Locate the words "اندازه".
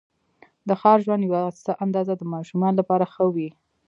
1.85-2.13